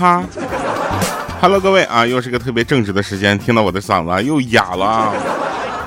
[0.00, 0.24] 哈
[1.42, 5.12] ，Hello，各位啊，又是个特别正直的时间，听到我的嗓子又哑了，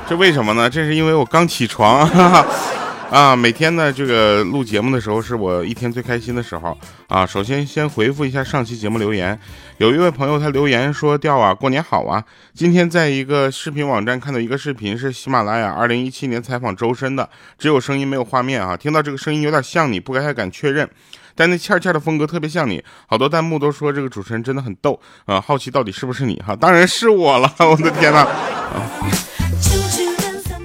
[0.07, 0.70] 这为什么呢？
[0.70, 2.07] 这是因为我刚起床。
[3.10, 7.25] 啊，每天呢，这个录节目的时候是我一天最开心的时候啊。
[7.25, 9.38] 首先，先回复一下上期节目留言，
[9.78, 12.23] 有一位朋友他留言说：“调啊，过年好啊！
[12.54, 18.78] 今天在一个视频网站看到一个视频，是喜马拉雅二零一七年采访周深的，只有声音没有画面啊。
[18.78, 20.89] 听到这个声音有点像你，不太敢确认，
[21.36, 22.83] 但那欠欠的风格特别像你。
[23.07, 26.56] 好多弹幕都说这个主持人真的很逗啊，好奇到底是不是你哈？
[26.56, 28.28] 当然是我了， 我的天哪！”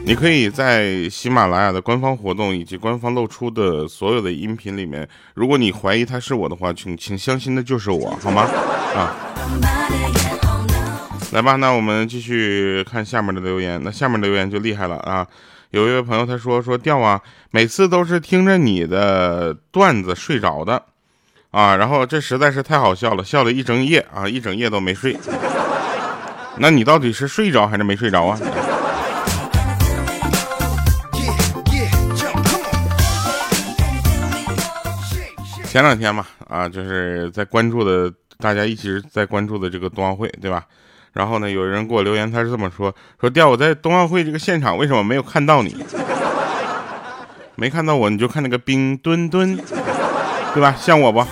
[0.05, 8.49] 你可以在喜马拉雅的官方活动以及官方露出的所有的音频里面，如果你怀疑他是我的话，请请相信的就是我，好吗？
[8.97, 9.15] 啊，
[11.33, 13.79] 来吧，那我们继续看下面的留言。
[13.85, 15.27] 那下面留言就厉害了啊！
[15.71, 20.83] 有一位朋友他说说调啊，每次都是听着你的段子睡着的
[21.51, 25.15] 啊，然后这实在是太好笑了，笑了一整夜啊，一整夜都没睡。
[26.57, 28.39] 那你到底是睡着还是没睡着啊？
[35.67, 40.65] 前两天嘛，啊，就是在关注的，大家一直在关注的这个冬奥会，对吧？
[41.13, 45.77] 然后呢，有人给我留言，他是这么说：说调我在冬奥会这个现场，为什么没有看到你？
[47.57, 49.57] 没看到我，你就看那个冰墩墩，
[50.55, 50.75] 对吧？
[50.79, 51.25] 像我不？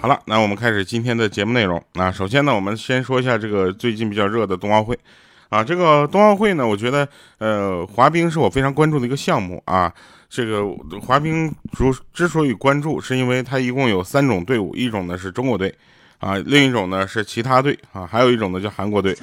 [0.00, 1.80] 好了，那我们开始今天的节目内容。
[1.92, 4.98] 那首先呢，我们先说一下这个最近比较热的冬奥会。
[5.52, 9.92] 啊，这个冬奥会呢，我觉得，呃，滑冰是我非常关注的一个项目啊。
[10.30, 10.62] 这个
[10.98, 15.74] 滑冰之之所以关注，是因为它一共有三种队伍，一种呢是中国队，
[16.20, 19.14] 啊，另一种呢是其他队，啊，还有一种呢叫韩国队。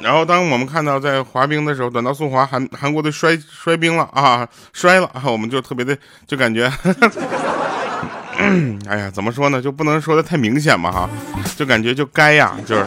[0.00, 5.94] 然后当我们看到在滑冰的时候，短道速滑韩韩国队摔摔冰了啊，摔了啊，我们就特别的
[6.26, 6.72] 就感觉，
[8.88, 11.10] 哎呀，怎么说呢，就不能说的太明显嘛哈，
[11.54, 12.86] 就感觉就该呀，就是。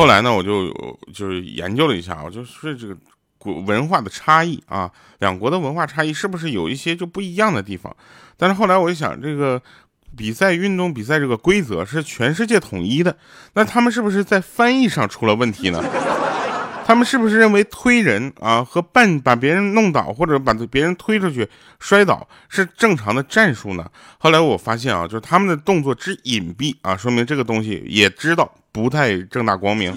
[0.00, 0.72] 后来呢，我就
[1.12, 2.96] 就是研究了一下，我就是这个
[3.36, 7.94] 国文化的差异啊，两国的文化差异是不是有一些就不一样的地方？
[8.38, 9.60] 但是后来我一想，这个
[10.16, 13.14] 比赛运动比赛这个规则是全世界统一的，
[13.52, 15.84] 那他们是不是在翻译上出了问题呢？
[16.90, 23.84] 他们是不是认为推人啊和半把别人弄倒或者把别人推出去摔倒是正常的战术呢？
[24.18, 28.52] 后来我发现啊，就是他们的动作之隐蔽啊，说明这个东西也知道。
[28.72, 29.96] 不太正大光明，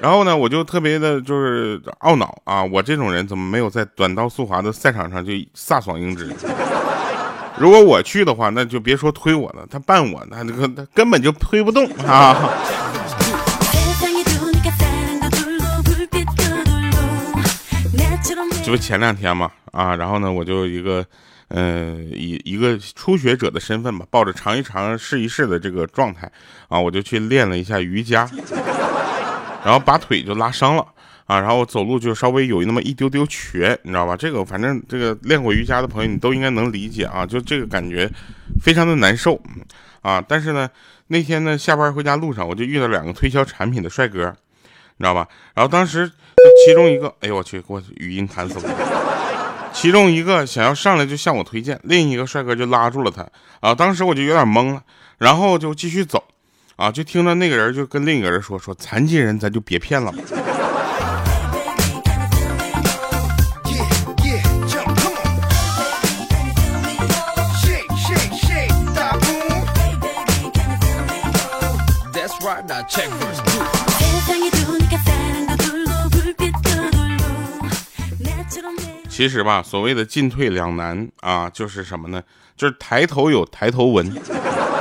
[0.00, 2.62] 然后呢，我就特别的就是懊恼啊！
[2.62, 6.30] 我这种人怎么没有在短道速滑的赛场上就飒爽英姿？
[7.56, 12.50] 如果我去的话，那就别说推我了，他绊我，那这个他根本就推不动啊！
[18.62, 21.04] 这不前两天嘛啊，然后呢，我就一个。
[21.54, 26.26] 嗯，以一个初学者的身份吧，抱着尝一尝、试一试的这个状态
[26.66, 28.26] 啊，我就去练了一下瑜伽，
[29.62, 30.86] 然后把腿就拉伤了
[31.26, 34.16] 啊，然后我走路就稍微有那么一丢丢瘸，你知道吧？
[34.16, 38.10] 这个反正这个练过瑜伽的朋友，你都应该能理解啊，就这个感觉
[38.62, 39.38] 非常的难受
[40.00, 40.24] 啊。
[40.26, 40.66] 但是呢，
[41.08, 44.34] 那天呢下班回家路上，我就遇到两个推销产品的帅哥，
[44.96, 45.26] 你知道吧？
[45.54, 46.10] 然后当时
[46.64, 48.74] 其中一个，哎呦我去，给我语音弹死了。
[49.72, 53.26] 其中一个想要上来就向我推荐，另一个帅哥就拉住了他
[53.60, 53.74] 啊！
[53.74, 54.82] 当时我就有点懵了，
[55.16, 56.22] 然后就继续走，
[56.76, 60.18] 啊，就听到那个人就跟另一个人说：“说残疾人咱就别骗了吧。”
[79.22, 82.20] 其实吧，所谓的进退两难啊，就是什么呢？
[82.56, 84.12] 就是抬头有抬头纹，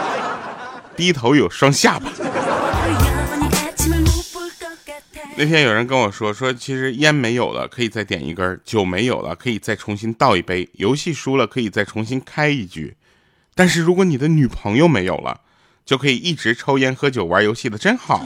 [0.98, 2.10] 低头有双下巴。
[5.36, 12.96] 那天有人跟我说说，其实烟没有了，可以再点一根；酒没有了，可以再重新倒一杯；游戏输了，可以再重新开一局。
[13.54, 15.42] 但是如果你的女朋友没有了，
[15.86, 18.26] 就可以一直抽烟喝酒玩游戏的，真好。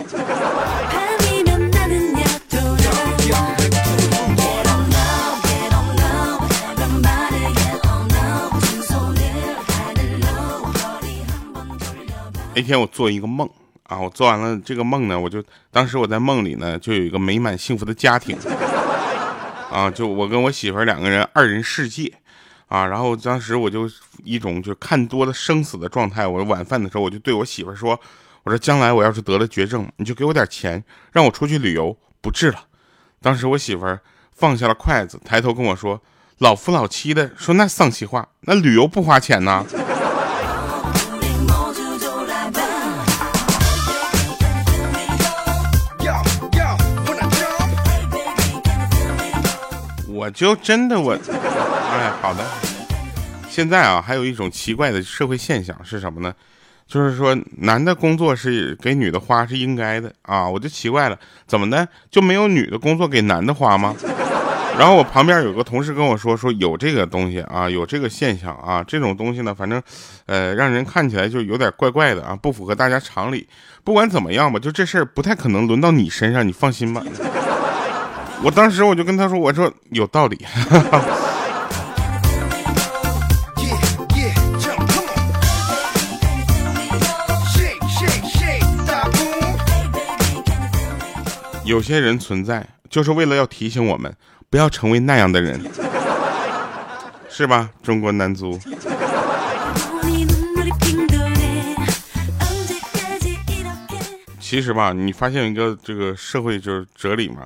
[12.55, 13.47] 那天我做一个梦
[13.83, 18.37] 啊，我做完了这个梦呢，我就当时我在梦里呢，就有一个美满幸福的家庭
[19.69, 22.11] 啊，就我跟我媳妇两个人二人世界
[22.67, 23.89] 啊，然后当时我就
[24.23, 27.99] 一种就看多了生死的状态，我晚饭的时候我就对我媳妇说，
[28.43, 30.81] 我说将来我要是得了绝症，你就给我点钱，
[31.11, 32.63] 让我出去旅游，不治了。
[33.21, 33.85] 当时我媳妇
[34.31, 36.01] 放下了筷子，抬头跟我说
[36.39, 39.65] ：“老夫老妻的，说那丧气话，那旅游不花钱呐。”
[50.25, 52.43] 我就真的我，哎，好的。
[53.47, 56.33] 现在啊，还有一种奇怪的社会现象是什么呢？
[56.87, 63.95] 就是说，男的工作是给女的花是应该的啊，我就奇怪了，怎么的就没有女的工作给男的花吗？
[64.79, 69.79] 然后我旁边有个同事跟我说，说有这个东西啊，有这个现象啊，这种东西呢，反正，
[70.25, 73.47] 呃，让人看起来就有点怪怪的啊，不符合大家常理。
[73.83, 77.03] 不管怎么样吧，就这事儿不太可能轮到你身上，你放心吧。
[78.43, 80.45] 我当时我就跟他说：“我说有道理。
[91.63, 94.15] 有些人存在，就是为了要提醒我们
[94.51, 95.59] 不要成为那样的人，
[97.27, 97.71] 是吧？
[97.81, 98.59] 中国男足。
[104.39, 107.37] 其实吧，你发现一个这个社会就是哲理嘛。”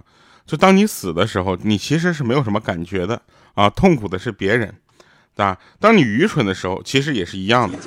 [0.49, 3.21] 就当你死的时候，你其实是没有什么感觉的
[3.53, 4.73] 啊，痛苦的是别人，
[5.35, 7.77] 啊，当你愚蠢的时候，其实也是一样的。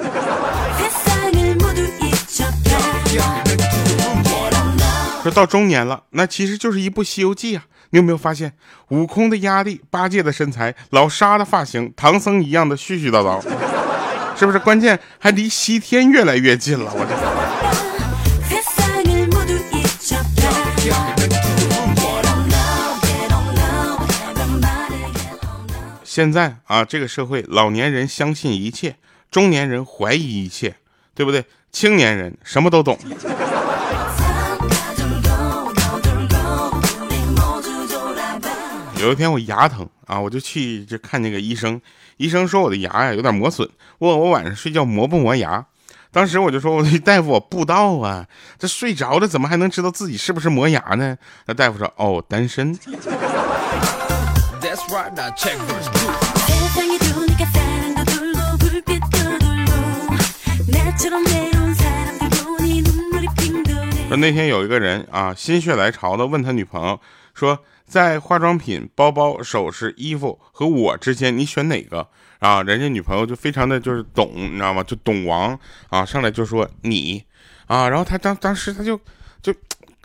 [5.24, 7.64] 说到中年了，那其实就是一部《西游记》啊！
[7.90, 8.52] 你有没有发现，
[8.90, 13.42] 悟空的压力，八戒的身材，老沙的发型，唐僧一样的絮絮叨叨，
[14.38, 14.60] 是不是？
[14.60, 17.91] 关键还离西天越来越近了，我这。
[26.14, 28.96] 现在啊，这个社会，老年人相信一切，
[29.30, 30.76] 中年人怀疑一切，
[31.14, 31.42] 对不对？
[31.70, 32.98] 青年人什么都懂。
[39.00, 41.80] 有一天我牙疼啊，我就去就看那个医生，
[42.18, 43.66] 医生说我的牙呀有点磨损，
[44.00, 45.64] 问我晚上睡觉磨不磨牙。
[46.10, 48.26] 当时我就说，我大夫我不知道啊，
[48.58, 51.16] 这睡着了怎么还能知道自己是不是磨牙呢？
[51.46, 52.78] 那大夫说，哦，单身。
[54.74, 55.04] 说
[64.16, 66.98] 那天有一个人啊，心血来潮的问他女朋友
[67.34, 72.08] 说，在化妆品、包包、首饰、衣服和我之间，你选哪个
[72.38, 72.62] 啊？
[72.62, 74.82] 人家女朋友就非常的就是懂，你知道吗？
[74.82, 75.58] 就懂王
[75.90, 77.22] 啊，上来就说你
[77.66, 78.98] 啊，然后他当当时他就
[79.42, 79.52] 就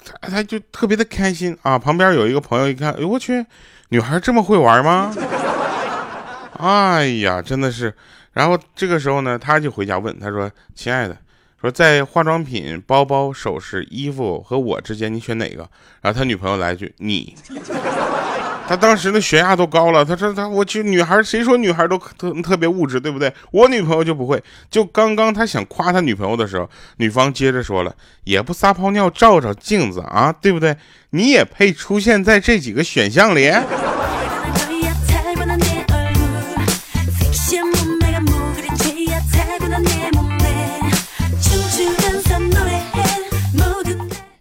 [0.03, 1.79] 他他就特别的开心啊。
[1.79, 3.45] 旁边有一个朋友一看，哎呦我去。
[3.89, 5.13] 女孩这么会玩吗？
[6.59, 7.93] 哎呀，真的是。
[8.33, 11.17] 然后这个时候呢，他就回家问他说：“亲爱的，
[11.59, 15.67] 说在化妆品、包包、首饰、衣服和我之间，你选哪个？”
[16.01, 17.35] 然后他女朋友来一句：“你。”
[18.67, 20.03] 他当时那血压都高了。
[20.03, 23.33] 他说：“他我去，女孩谁说女孩都特特别物质，对不对？
[23.51, 24.43] 我女朋友就不会。
[24.69, 30.75] 就刚刚他想夸他女朋友的时候，女方接着说了：也不撒泡尿照照镜子啊，对不对？
[31.11, 33.51] 你也配出现在这几个选项里？”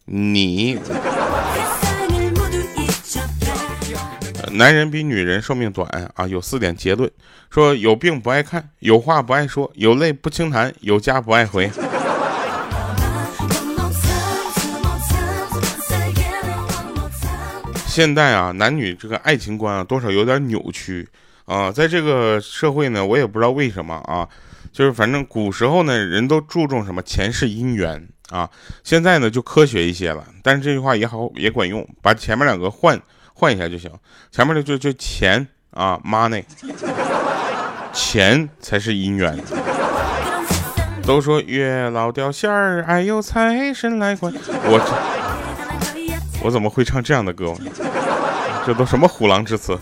[0.09, 0.79] 你。
[4.57, 7.11] 男人比女人寿命短啊，有四点结论：
[7.51, 11.71] 说有病不爱看，有话不爱说，有泪不轻弹，有家不爱回。
[17.87, 21.07] 现在啊，男女这个爱情观啊，多少有点扭曲
[21.45, 21.71] 啊。
[21.71, 24.27] 在这个社会呢，我也不知道为什么啊，
[24.73, 28.49] 就是反正古时候呢，人都注重什么前世姻缘啊，
[28.83, 30.27] 现在呢就科学一些了。
[30.43, 32.99] 但是这句话也好也管用，把前面两个换。
[33.39, 33.91] 换一下就行，
[34.33, 36.43] 前面的就就钱啊，money，
[37.93, 39.39] 钱才是姻缘。
[41.03, 44.33] 都说月老掉线儿，哎呦财神来管。
[44.49, 44.81] 我
[46.43, 47.53] 我怎么会唱这样的歌？
[48.67, 49.79] 这都什么虎狼之词？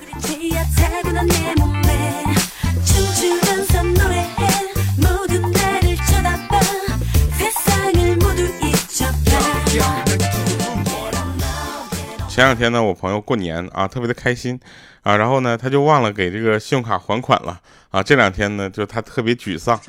[12.34, 14.58] 前两天呢，我朋友过年啊，特别的开心
[15.02, 17.60] 啊，然后呢，他就忘了给这个信用卡还款了
[17.92, 18.02] 啊。
[18.02, 19.80] 这两天呢，就他特别沮丧，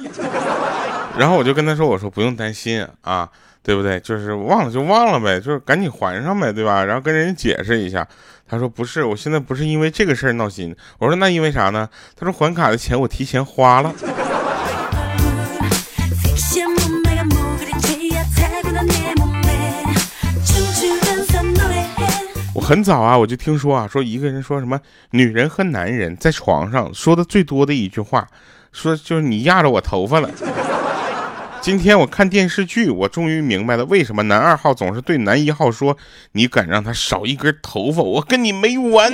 [1.17, 3.27] 然后我就跟他说：“我说不用担心啊，
[3.63, 3.99] 对不对？
[3.99, 6.85] 就是忘了就忘了呗，就是赶紧还上呗，对吧？
[6.85, 8.07] 然后跟人家解释一下。”
[8.47, 13.91] 他说：“不是，我现在不是因为这个事儿闹心。”我说：“那因为啥呢？”他说：“还卡的钱我提前花了。”
[22.65, 24.81] 很早啊，我就听说啊，说一个人说什么
[25.11, 28.27] 女人和男人在床上说的最多的一句话，
[28.71, 30.27] 说就是你压着我头发了。
[31.61, 35.95] 今天我看电视剧，我终于明白了为什么男二号总是对男一号说
[36.33, 39.13] ：“你敢让他少一根头发，我跟你没完。”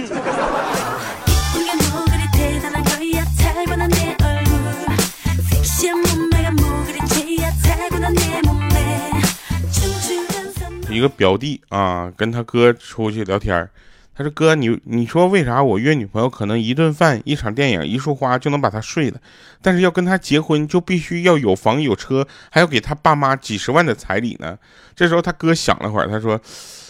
[10.92, 13.70] 一个表弟啊，跟他哥出去聊天
[14.14, 19.18] 他说：“哥，你你说为啥我约女朋友可能一顿饭、一场电影、一束花就能把她睡了，
[19.62, 24.58] 但是要跟她结婚就必须要有房有车，还要给她爸妈几十万的彩礼呢？”
[24.94, 26.40] 这时候他哥想了会儿，他说：“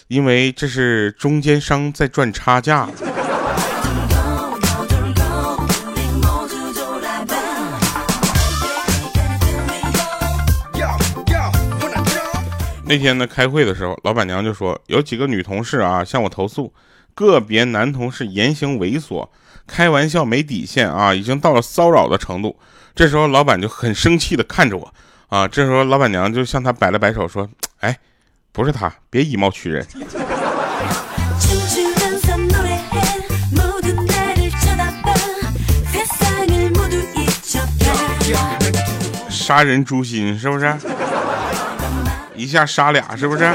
[0.10, 2.90] 因为这是中间商在赚差价。”
[12.92, 16.74] 那天呢，开会的时候，老板娘就说有几个女同事啊向我投诉。
[17.14, 19.30] 个别男同事言行猥琐，
[19.66, 22.60] 开玩笑没底线啊，已经到了骚扰的程度。
[22.94, 24.94] 这时候老板就很生气的看着我
[25.30, 27.98] 啊，这时候老板娘就向他摆了摆手说：“哎，
[28.52, 29.88] 不是他，别以貌取人。
[39.30, 40.74] ”杀人诛心是不是？
[42.42, 43.48] 一下杀俩是不是？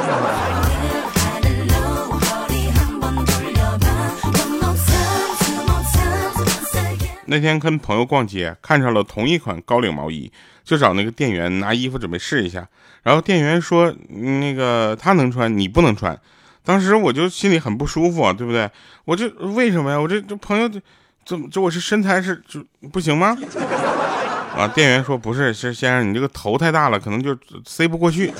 [7.28, 10.30] 那天跟朋友逛街，看上了同一款高领毛衣，
[10.62, 12.64] 就找那个店员拿衣服准备试一下。
[13.02, 13.92] 然后店员说
[14.40, 16.16] ：“那个他能穿，你不能穿。”
[16.64, 18.70] 当时我就心里很不舒服，对不对？
[19.04, 20.00] 我这为什么呀？
[20.00, 20.80] 我这这朋友这
[21.24, 23.36] 怎么这我是身材是就不行吗？
[24.56, 24.68] 啊！
[24.68, 28.32] 店员说：“不是，是先生，你这个头太大了，可能就塞不过去。”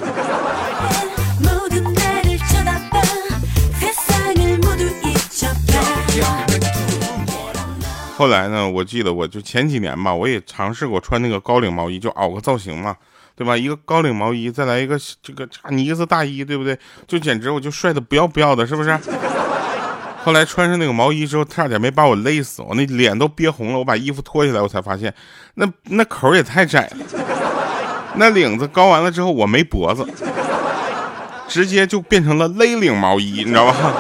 [8.19, 8.67] 后来呢？
[8.67, 12.97] 我记得我就前几年吧，我也尝试过穿那个高领毛衣，就凹个造型嘛，
[13.37, 13.55] 对吧？
[13.55, 16.79] 一个高领毛衣，再来一个这个炸呢子大衣，对不对？
[17.07, 18.99] 就简直我就帅的不要不要的，是不是？
[20.25, 23.79] 后来穿上那个毛衣之后，差点没把我勒死，我那脸都憋红了。
[23.79, 25.13] 我把衣服脱下来，我才发现，
[25.55, 26.97] 那那口也太窄了，
[28.15, 30.05] 那领子高完了之后，我没脖子，
[31.49, 33.93] 直接就变成了勒领毛衣，你知道吧？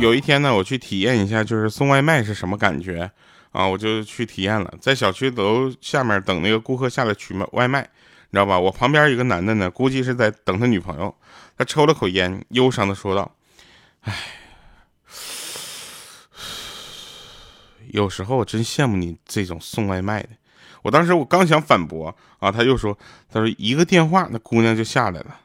[0.00, 3.08] 有一天呢，我去体验一下，就是送外卖是什么感觉
[3.52, 3.64] 啊？
[3.64, 8.58] 我就去体验了，在小区楼下面等那个顾客下来取外卖，你知道吧？
[8.58, 11.14] 我旁边一个男的呢，估计是在等他女朋友，
[11.56, 13.30] 他抽了口烟，忧伤的说道
[14.02, 14.12] ：“哎，
[17.92, 20.30] 有时候我真羡慕你这种送外卖的。”
[20.82, 22.98] 我当时我刚想反驳啊，他又说
[23.32, 25.38] ：“他说一个电话，那姑娘就下来了。”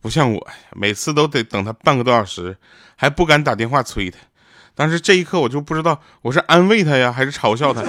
[0.00, 2.56] 不像我，每次都得等他半个多小时，
[2.96, 4.18] 还不敢打电话催他。
[4.74, 7.82] 但是这一刻，我就不知道我是安慰他呀，还是嘲笑他。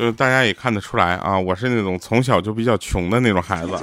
[0.00, 3.82] 就是大家也看得出来啊，我是那种从小就比较穷的那种孩子啊。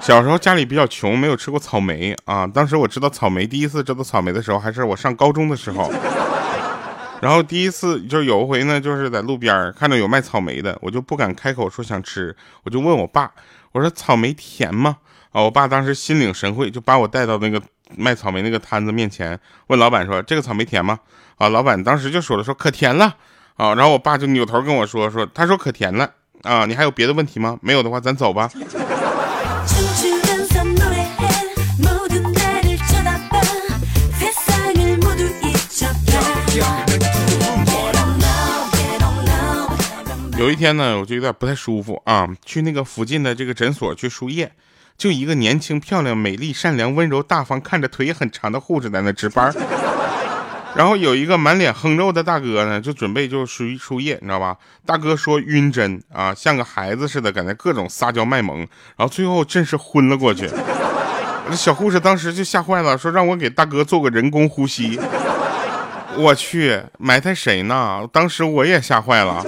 [0.00, 2.46] 小时候家里比较穷，没有吃过草莓啊。
[2.46, 5.92] 当时我知道草莓，第一次知道草莓的时候，还是我上高中的时候。
[7.20, 13.32] 然后第一次就有一回呢，就是在路边看到有卖草莓的，我就不敢开口说想吃，我就问我爸，
[13.72, 14.98] 我说草莓甜吗？
[15.32, 17.60] 啊，我爸当时心领神会，就把我带到那个
[17.96, 19.36] 卖草莓那个摊子面前，
[19.66, 21.00] 问老板说这个草莓甜吗？
[21.36, 23.16] 啊，老板当时就说了说可甜了
[23.60, 26.10] 啊，然后我爸就扭头跟我说说，他说可甜了
[26.44, 27.58] 啊，你还有别的问题吗？
[27.60, 28.50] 没有的话咱走吧。
[40.38, 44.50] 有一天呢，我就有点不太舒服啊，去那个附近的这个诊所去输液，
[44.96, 49.54] 就一个年轻、漂亮、美丽、善良、温柔、大方，看着腿也很长的护士在那值班。
[50.74, 54.56] 然后有一个满脸横肉的大哥呢，就准备就输输液，你知道吧？
[54.86, 60.48] 大哥说晕针啊，像个孩子似的，在那各种撒娇卖萌，然后最后真是昏了过去。
[61.48, 65.00] 那小护士当时就吓坏了，说让我给大哥做个人工呼吸。
[66.16, 68.08] 我去，埋汰谁呢？
[68.12, 69.44] 当时我也吓坏了。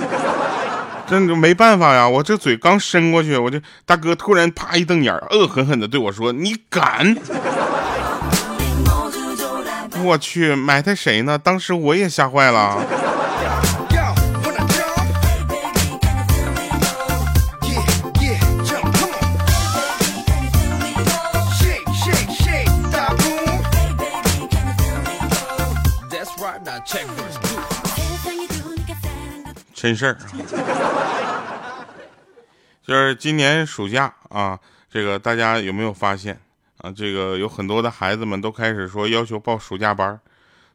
[1.04, 2.08] 真就没办法呀！
[2.08, 7.14] 我这嘴刚伸过去，我就大哥突然啪一瞪眼，恶狠狠地对我说：“你敢！”
[10.02, 11.38] 我去埋汰谁呢？
[11.38, 12.84] 当时我也吓坏了。
[29.74, 30.16] 真事儿
[32.86, 34.56] 就是今年暑假啊
[34.88, 36.38] 这个大家有没有发现？
[36.82, 36.92] 啊？
[36.94, 40.20] 这个有很多的孩子们都开始说要求报暑假班，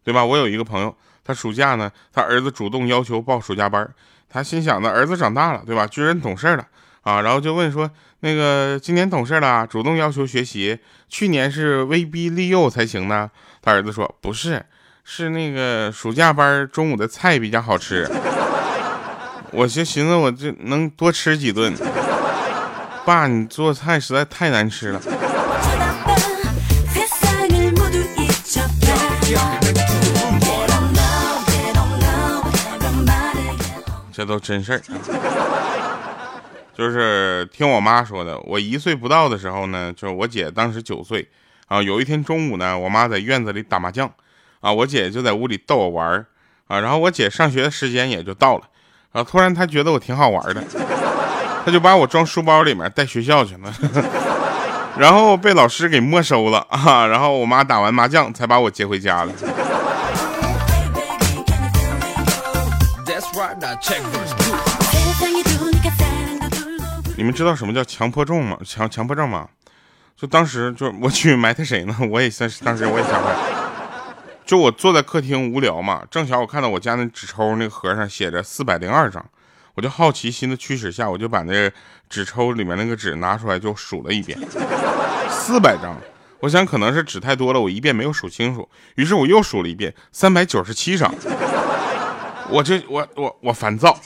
[0.04, 0.26] 对吧？
[0.26, 3.88] 我有一个朋友，他暑假呢，他儿子主动要求报暑假班，
[4.28, 5.86] 他心想呢，儿子长大了，对吧？
[5.86, 6.66] 居然懂事了
[7.04, 13.30] 啊，然后就问说，那个今年懂事了，主动要求学习，去年是威逼利诱才行呢？
[13.62, 14.66] 他儿子说不是。
[15.10, 18.06] 是那个暑假班中午的菜比较好吃，
[19.52, 21.74] 我就寻思我这能多吃几顿。
[23.06, 25.02] 爸，你做菜实在太难吃了。
[34.18, 34.82] 这都真事儿，
[36.76, 38.36] 就是听我妈说的。
[38.48, 41.30] 我一岁不到的时候呢，就是我姐当时九岁
[41.68, 41.80] 啊。
[41.84, 44.12] 有一天中午呢，我妈在院子里打麻将。
[44.60, 46.26] 啊，我姐就在屋里逗我玩儿
[46.66, 48.64] 啊，然后我姐上学的时间也就到了，
[49.12, 50.64] 啊，突然她觉得我挺好玩的，
[51.64, 53.72] 她就把我装书包里面带学校去了，
[54.98, 59.32] 然后被老师给没收了啊，然后我妈打完麻将才把我接回家了。
[67.16, 68.58] 你们知道什么叫强迫症吗？
[68.64, 69.48] 强强迫症吗？
[70.16, 71.96] 就当时就我去埋汰谁呢？
[72.12, 73.36] 我也算是当时我也想坏。
[74.46, 79.26] 就我坐在客厅无聊嘛，正巧我看到我家那纸抽那个盒上写着四百零二张，
[79.74, 81.72] 我就好奇心的驱使下，我就把那
[82.10, 84.38] 纸抽里面那个纸拿出来就数了一遍，
[85.30, 85.98] 四百张。
[86.40, 91.12] 我想可能是纸太多了，我一遍没有数清楚，于是我又数了一遍，三百九十七张。
[92.50, 93.98] 我这我我我烦躁。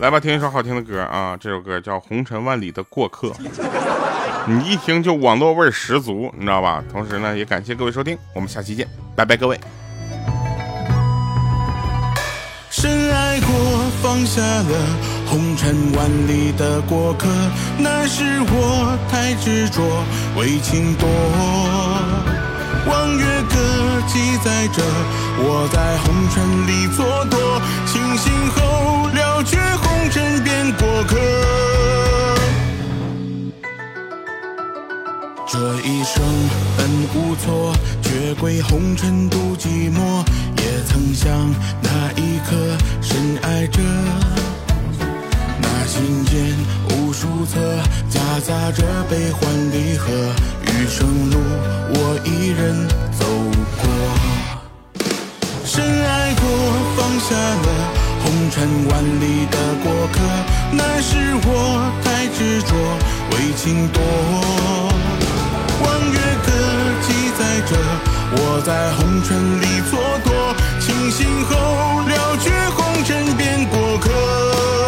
[0.00, 3.28] 来吧，听一首好听的歌啊，这首歌叫《红尘万里的过客》。
[4.46, 6.82] 你一听就网络味十足，你知道吧？
[6.92, 9.58] 同时呢，也感谢各位收听，我们下期见，拜拜，各位。
[12.70, 13.48] 深爱过，
[14.02, 17.28] 放下了红尘万里的过客，
[17.78, 19.80] 那是我太执着，
[20.36, 21.08] 为情多。
[24.06, 24.82] 记载着
[25.38, 27.34] 我在红尘里蹉跎，
[27.86, 31.16] 清醒后了却红尘变过客。
[35.46, 36.22] 这一生
[36.76, 40.24] 本无错，却归红尘独寂寞。
[40.58, 41.30] 也曾想
[41.82, 42.56] 那一刻
[43.00, 43.80] 深爱着，
[45.60, 46.56] 那心间
[46.90, 47.60] 无数册
[48.08, 50.10] 夹杂着悲欢离合。
[50.66, 51.36] 余生路
[51.94, 53.24] 我一人走
[57.04, 57.68] 放下了
[58.24, 60.16] 红尘万里的过客。
[60.72, 62.74] 那是我太执着，
[63.30, 64.00] 为情多。
[65.84, 66.48] 望月歌
[67.02, 67.76] 记载着，
[68.32, 69.92] 我在红尘里蹉
[70.24, 70.32] 跎，
[70.80, 71.52] 清醒后
[72.08, 74.83] 了却红尘变过客。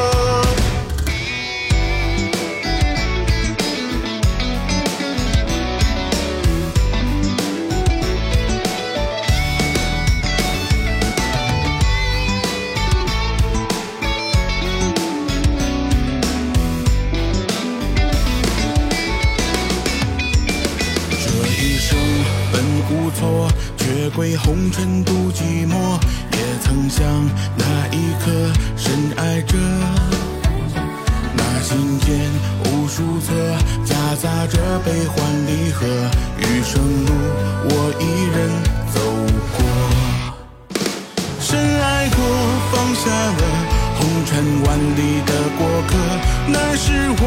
[22.91, 25.99] 无措，却归红尘独寂寞，
[26.33, 27.05] 也曾想
[27.57, 28.31] 那一刻
[28.77, 29.57] 深爱着。
[31.37, 32.31] 那心间
[32.65, 33.33] 无数册
[33.85, 35.87] 夹杂着悲欢离合，
[36.39, 37.11] 余生路
[37.69, 38.03] 我一
[38.35, 38.37] 人
[38.95, 39.01] 走
[39.57, 39.59] 过。
[41.41, 42.19] 深爱过，
[42.71, 43.43] 放下了
[43.99, 45.91] 红尘万里的过客，
[46.49, 46.87] 那是
[47.19, 47.23] 我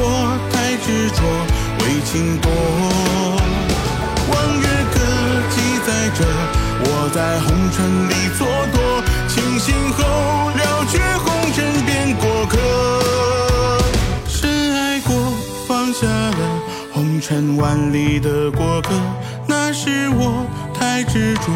[0.52, 0.54] 太
[0.86, 1.19] 执着，
[1.80, 2.48] 为情多。
[4.32, 4.68] 望月
[6.12, 6.26] 着。
[6.82, 8.78] 我在红尘里蹉跎，
[9.28, 10.00] 清醒后
[10.56, 12.58] 了却红尘变过客。
[14.28, 15.10] 深爱过，
[15.67, 16.62] 放下了
[16.93, 18.89] 红尘万里的过客，
[19.48, 21.52] 那是我太执着，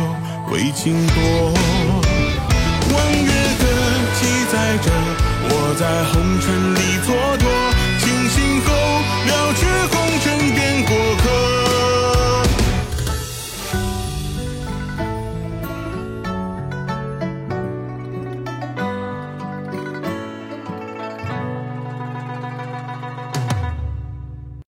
[0.51, 1.53] 为情多。
[2.93, 3.63] 望月歌
[4.19, 4.91] 记载着
[5.49, 7.07] 我在红尘里蹉
[7.39, 7.43] 跎。
[7.99, 8.67] 清醒后
[9.27, 9.61] 了却